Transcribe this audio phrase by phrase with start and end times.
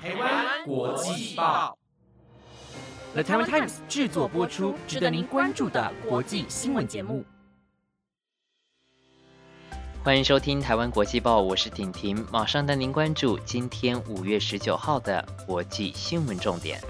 [0.00, 1.76] 台湾国际报
[3.14, 7.24] ，The Taiwan Times 制作播出，值得您关注的国际新闻节目。
[10.04, 16.80] 欢迎收听《台湾国际报》，我是婷婷，马上带您关注今天五月十九号的国际新闻重点。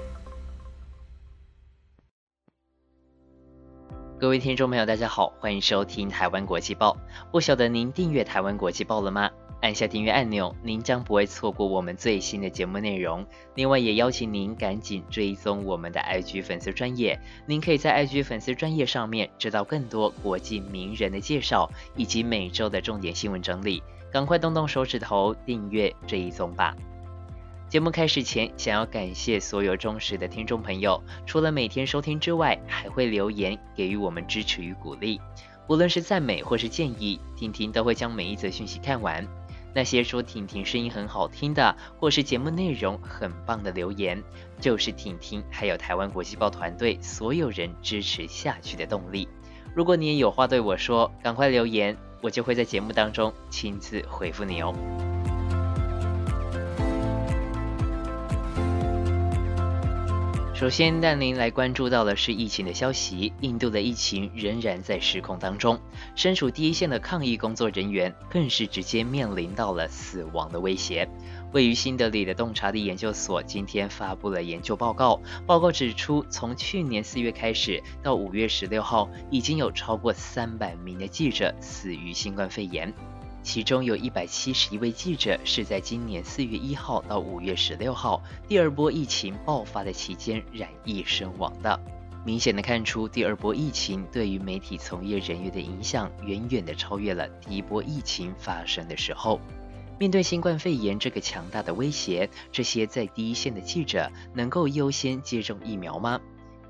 [4.20, 6.92] 各位听众朋友，大家好，欢迎收听《台湾国际报》。
[7.32, 9.30] 不晓得您订阅《台湾国际报》了吗？
[9.60, 13.26] 按下订阅按钮，您将不会错过我们最新的节目内容。
[13.56, 23.82] 另外，也邀请您赶紧追踪我们的 IG 粉丝专业，您可以在 IG 粉丝专业上面知道更多国际名人的介绍，以及每周的重点新闻整理。
[24.10, 26.74] 赶快动动手指头订阅追踪吧！
[27.68, 35.20] 节目开始前，想要感谢所有忠实的听众朋友，除了每天收听之外，还会留言给予我们支持与鼓励。
[35.66, 39.28] 无论是赞美或是建议，婷婷都会将每一则讯息看完。
[39.74, 44.22] 那些说婷婷声音很好听的，或是节目内容很棒的留言，
[44.60, 49.28] 就是婷婷还有台湾国际报团队所有人支持下去的动力。
[49.74, 55.17] 如果你也有话对我说，赶快留言，我就会在节目当中亲自回复你哦。
[60.58, 63.32] 首先带您来关注到的是疫情的消息。
[63.42, 65.78] 印度的疫情仍然在失控当中，
[66.16, 71.08] 身处第一线的抗疫工作人员更是直接面临到了死亡的威胁。
[71.52, 82.92] 位于新德里的洞察力研究所今天发布了研究报告，报告指出，从去年四月开始到五月十六号，已经有超过三百名的记者死于新冠肺炎。
[83.42, 91.80] 其中有一百七十一位记者是在今年四月一号到五月十六号第二波疫情爆发的期间染疫身亡的，
[92.26, 99.40] 明显的看出第二波疫情对于媒体从业人员的影响远远的超越了第一波疫情发生的时候。
[99.98, 106.20] 面对新冠肺炎这个强大的威胁，这些在第一线的记者能够优先接种疫苗吗？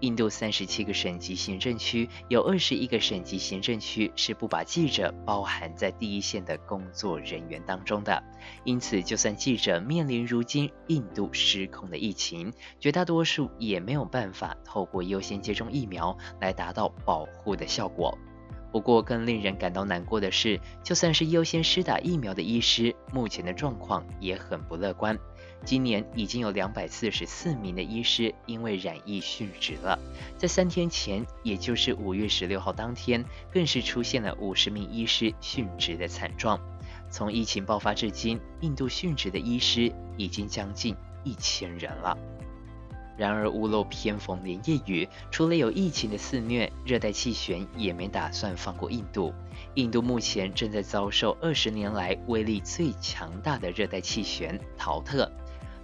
[0.00, 8.22] 印度三十七个省级行政区有二十一个省级行政区是不把记者包含在第一线的工作人员当中的，
[8.64, 18.16] 因此，就算记者面临如今印度失控的疫情，绝大多数也没有办法透过优先接种疫苗来达到保护的效果。
[18.71, 25.19] 不过，更令人感到难过的是，就算是优先施打疫苗的医师，目前的状况也很不乐观。
[25.65, 29.99] 今年已经有两百四十四名的医师因为染疫殉职了，
[30.37, 36.61] 在三天前，也就是五月十六号当天，更是出现了五十名医师殉职的惨状。
[37.11, 42.17] 从疫情爆发至今，印度殉职的医师已经将近一千人了。
[43.19, 49.34] 然而，屋漏偏逢连夜雨，除了有疫情的肆虐，热带气旋也没打算放过印度。
[49.75, 55.31] 印度目前正在遭受二十年来威力最强大的热带气旋陶特。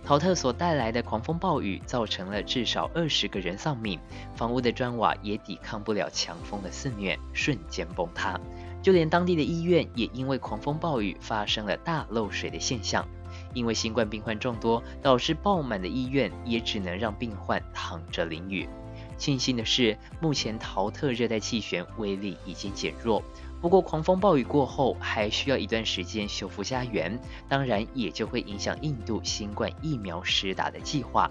[0.05, 3.99] 陶特所带来的狂风暴雨，造成了至少二十个人丧命，
[4.37, 8.39] 房屋的砖瓦也抵抗不了强风的肆虐，瞬间崩塌。
[8.81, 13.09] 就连当地的医院也因为狂风暴雨发生了大漏水的现象。
[13.55, 18.69] 因为新冠病患众多，导致爆满的医院也只能让病患躺着淋雨。
[19.17, 23.23] 庆幸的是，目前陶特热带气旋威力已经减弱。
[23.61, 31.31] 不过，狂风暴雨过后还需要一段时间修复家园，当然也就会影响印度新冠疫苗施打的计划。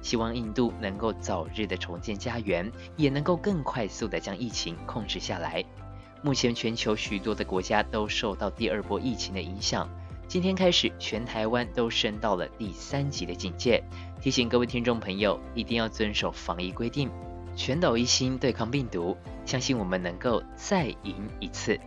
[0.00, 5.64] 希望印度能够早日的重建家园，也能够更快速的将疫情控制下来。
[6.22, 9.88] 目前，全球许多的国家都受到第二波疫情的影响。
[10.28, 13.82] 今天开始，全台湾都升到了第三级的警戒。
[14.20, 17.08] 提醒各位听众朋友，一定要遵守防疫规定。
[17.54, 21.78] 全岛一心对抗病毒，相信我们能够再赢一次。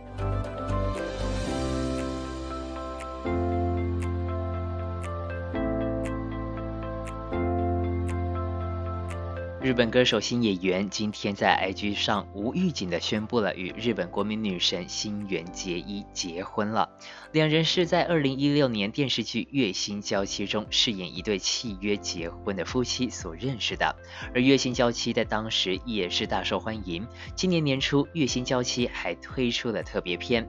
[9.62, 16.88] 日本歌手新演员今天在 IG 上无预警的宣布了与日本国民女神新垣结衣结婚了。
[17.32, 23.94] 两人是在2016年电视剧《月薪娇妻》中饰演一对契约结婚的夫妻所认识的，
[24.34, 27.06] 而《月薪娇妻》在当时也是大受欢迎。
[27.34, 30.48] 今年年初，《月薪娇妻》还推出了特别篇。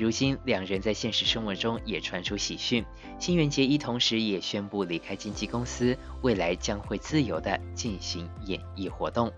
[0.00, 2.82] 如今，两人在现实生活中也传出喜讯。
[3.18, 9.30] 新垣结衣同时也宣布离开经纪公司，未来将会自由地进行演艺活动。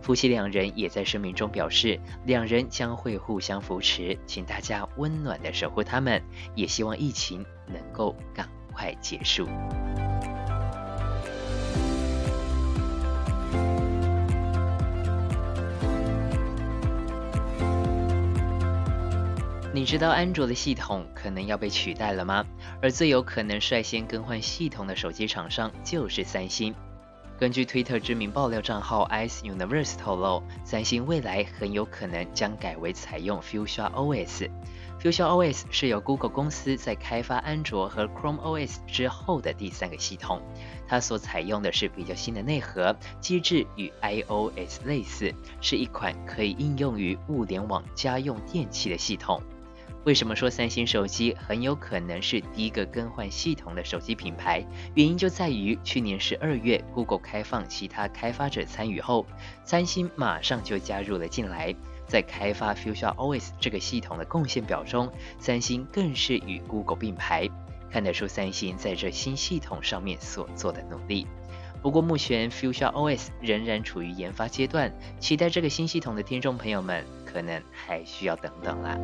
[0.00, 6.22] 夫妻两人也在声明中表示，两人将会互相扶持，请大家温暖地守护他们，
[6.54, 9.46] 也希望疫情能够赶快结束。
[19.76, 22.46] 你知道安卓的系统可能要被取代了吗？
[22.80, 26.74] 而最有可能率先更换系统的手机厂商就是三星。
[27.38, 34.48] 根据推特知名爆料账号 Ice Universe 透露，三星未来很有可能将改为采用 Fuchsia OS。
[34.98, 40.40] Fuchsia OS 是由 Google 公司在开发安卓和 Chrome OS 之后的第三个系统，
[40.88, 49.42] 它所采用的是比较新的内核，机制与 iOS 类似，是一款可以应用于物联网家用电器的系统。
[50.06, 54.64] 为什么说三星手机很有可能是第一个更换系统的手机品牌？
[54.94, 59.26] 原因就在于去年十二月，Google 开放其他开发者参与后，
[59.64, 61.74] 三星马上就加入了进来。
[62.06, 65.10] 在开发 Fuchsia OS 这个系统的贡献表中，
[65.40, 67.48] 三星更是与 Google 并排，
[67.90, 71.26] 看得出三星在这新系统上面所做的努力。
[71.82, 78.96] 不过目前 Fuchsia OS 仍然处于研发阶段，期待这个新系统的听众朋友们，可能还需要等等啦。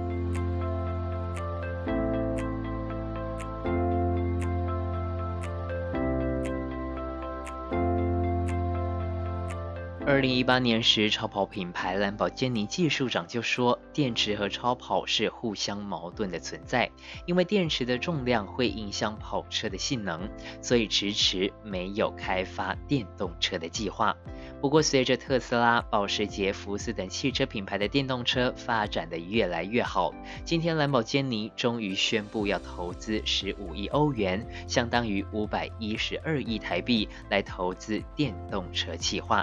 [10.13, 16.91] 二零一八年时，超跑品牌兰博基尼技术长就说，电池和超跑是互相矛盾的存在，
[17.25, 20.29] 因为电池的重量会影响跑车的性能，
[20.61, 24.15] 所以迟迟没有开发电动车的计划。
[24.61, 30.13] 不过，随着特斯拉、保时捷、福斯等汽车品牌的电动车发展的越来越好，
[30.45, 39.43] 今天兰博基尼终于宣布要投资十五亿欧元，相当于五百一十二亿台币来投资电动车计划。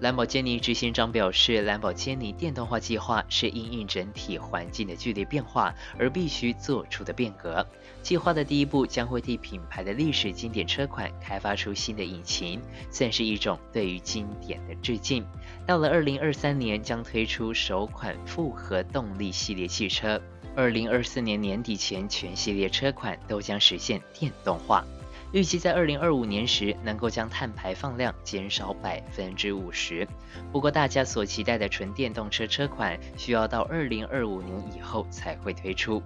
[0.00, 7.66] 兰博基尼执行长表示，兰博基尼电动化计划是因应整体环境的剧烈变化而必须做出的变革。
[8.00, 12.60] 计划的第一步将会替品牌的历史经典车款开发出新的引擎，
[12.92, 15.26] 算是一种对于经典的致敬。
[15.66, 20.20] 到了二零二三年，将推出首款复合动力系列汽车。
[20.54, 24.84] 二零二四年年底前，全系列车款都将实现电动化。
[25.32, 30.08] 预计在二零二五年时能够将碳排放量减少百分之五十。
[30.50, 36.02] 不过，大家所期待的纯电动车车款需要到二零二五年以后才会推出。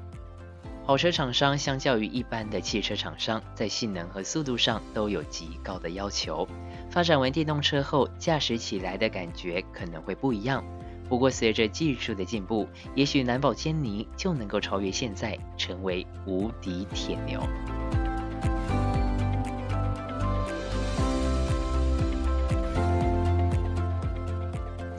[0.84, 6.48] 跑车厂商相较于一般的汽车厂商，在性能和速度上都有极高的要求。
[6.90, 10.64] 发展完电动车后，驾驶起来的感觉可能会不一样。
[11.08, 12.66] 不过，随着技术的进步，
[12.96, 17.40] 也许蓝宝坚尼就能够超越现在，成为无敌铁牛。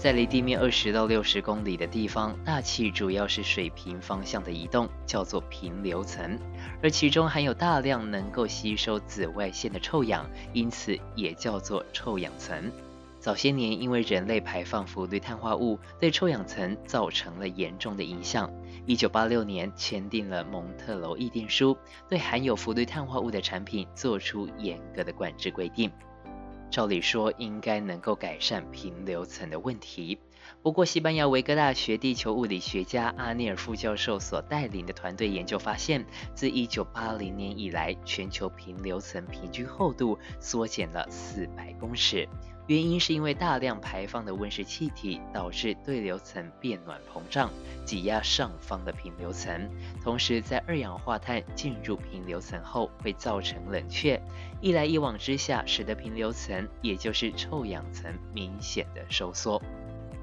[0.04, 6.38] 在离地面二十到六十公里的地方，大气主要是水平方向的移动，叫做平流层，
[6.82, 12.70] 而其中含有大量能够吸收紫外线的臭氧，因此也叫做臭氧层。
[13.18, 18.52] 早些年，因为人类排放氟氯碳化物，对臭氧层造成了严重的影响。
[18.86, 21.78] 一九八六年签订了蒙特娄议定书，
[22.10, 25.90] 对含有氟氯碳化物的产品做出严格的管制规定。
[26.74, 30.18] 照理说应该能够改善平流层的问题，
[30.64, 36.04] 不过西班牙维格大学地球物理学家阿涅尔副教授所带领的团队研究发现，
[36.34, 42.28] 自1980年以来，全球平流层平均厚度缩减了400公尺。
[42.68, 47.52] 原因是因为大量排放的温室气体导致对流层变暖膨胀，
[47.84, 49.70] 挤压上方的平流层，
[50.02, 54.22] 同时在二氧化碳进入平流层后会造成冷却，
[54.62, 59.62] 一来一往之下，使得平流层也就是臭氧层明显的收缩。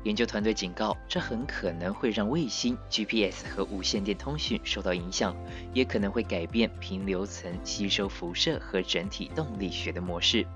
[0.04, 5.36] 研究团队警告，这很可能会让卫星、GPS 和无线电通讯受到影响，
[5.74, 10.46] 也可能会改变平流层吸收辐射和整体动力学的模式。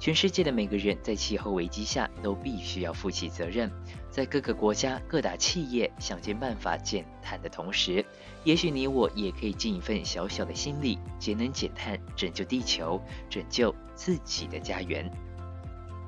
[0.00, 3.70] 全世界的每个人在气候危机下都必须要负起责任，
[4.10, 8.02] 在各个国家各大企业想尽办法减碳的同时，
[8.42, 15.08] 也许你我也可以尽一份小小的心力，节能减碳，拯救地球，拯救自己的家园。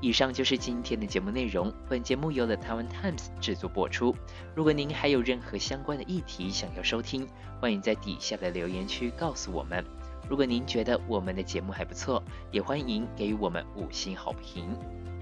[0.00, 1.70] 以上就是今天的节目内容。
[1.86, 4.16] 本节目由了台湾 Times 制作播出。
[4.54, 7.28] 如果您还有任何相关的议题想要收听，
[7.60, 9.84] 欢迎在底下的留言区告诉我们。
[10.28, 14.76] 如果您觉得我们的节目还不错，也欢迎给予我们五星好评，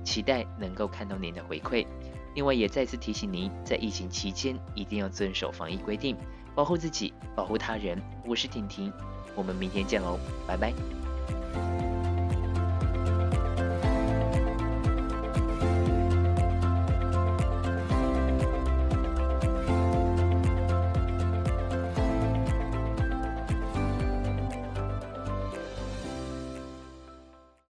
[0.05, 1.87] 期待能够看到您的回馈。
[2.35, 6.17] 另外，也再次提醒您，在疫情期间一定要遵守防疫规定，
[6.55, 8.01] 保护自己，保护他人。
[8.25, 8.93] 我是婷婷，
[9.35, 10.17] 我们明天见喽，
[10.47, 11.10] 拜拜。